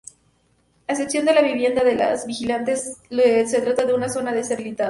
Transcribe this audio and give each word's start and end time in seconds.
A 0.87 0.93
excepción 0.93 1.25
de 1.25 1.33
la 1.35 1.43
vivienda 1.43 1.83
de 1.83 1.93
los 1.93 2.25
vigilantes 2.25 2.97
se 3.11 3.61
trata 3.61 3.85
de 3.85 3.93
una 3.93 4.09
zona 4.09 4.31
deshabitada. 4.33 4.79